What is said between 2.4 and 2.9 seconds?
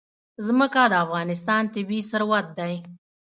دی.